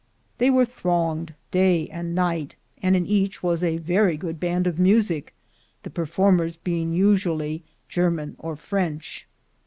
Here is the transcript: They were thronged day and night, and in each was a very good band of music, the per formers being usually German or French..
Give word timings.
They 0.39 0.49
were 0.49 0.65
thronged 0.65 1.35
day 1.51 1.87
and 1.89 2.15
night, 2.15 2.55
and 2.81 2.95
in 2.95 3.05
each 3.05 3.43
was 3.43 3.63
a 3.63 3.77
very 3.77 4.17
good 4.17 4.39
band 4.39 4.65
of 4.65 4.79
music, 4.79 5.35
the 5.83 5.91
per 5.91 6.07
formers 6.07 6.55
being 6.57 6.91
usually 6.91 7.61
German 7.87 8.35
or 8.39 8.55
French.. 8.55 9.27